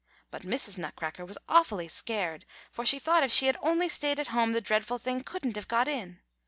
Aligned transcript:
But 0.31 0.41
Mrs. 0.41 0.79
Nutcracker 0.79 1.23
was 1.25 1.37
awfully 1.47 1.87
scared, 1.87 2.45
for 2.71 2.87
she 2.87 2.97
thought 2.97 3.21
if 3.21 3.31
she 3.31 3.45
had 3.45 3.57
only 3.61 3.87
stayed 3.87 4.19
at 4.19 4.29
home 4.29 4.51
the 4.51 4.59
dreadful 4.59 4.97
thing 4.97 5.21
couldn't 5.23 5.55
have 5.55 5.67
got 5.67 5.87
in. 5.87 6.21